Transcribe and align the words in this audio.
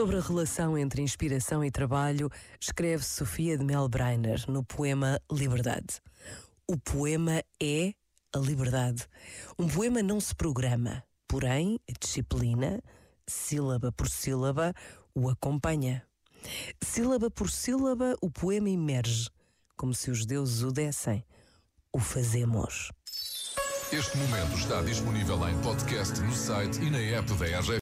Sobre 0.00 0.16
a 0.16 0.20
relação 0.22 0.78
entre 0.78 1.02
inspiração 1.02 1.62
e 1.62 1.70
trabalho, 1.70 2.30
escreve 2.58 3.04
Sofia 3.04 3.58
de 3.58 3.62
Melbreiner 3.62 4.50
no 4.50 4.64
poema 4.64 5.20
Liberdade. 5.30 6.00
O 6.66 6.78
poema 6.78 7.44
é 7.62 7.92
a 8.34 8.38
liberdade. 8.38 9.06
Um 9.58 9.68
poema 9.68 10.02
não 10.02 10.18
se 10.18 10.34
programa, 10.34 11.04
porém 11.28 11.78
a 11.86 11.92
disciplina, 12.00 12.82
sílaba 13.26 13.92
por 13.92 14.08
sílaba, 14.08 14.72
o 15.14 15.28
acompanha. 15.28 16.02
Sílaba 16.82 17.30
por 17.30 17.50
sílaba, 17.50 18.16
o 18.22 18.30
poema 18.30 18.70
emerge, 18.70 19.28
como 19.76 19.92
se 19.92 20.10
os 20.10 20.24
deuses 20.24 20.62
o 20.62 20.72
dessem. 20.72 21.22
O 21.92 22.00
fazemos. 22.00 22.90
Este 23.92 24.16
momento 24.18 24.56
está 24.56 24.80
disponível 24.82 25.48
em 25.48 25.58
podcast 25.62 26.20
no 26.20 26.32
site 26.32 26.80
e 26.80 26.90
na 26.90 27.00
app 27.00 27.34
da 27.34 27.44
RGF. 27.58 27.78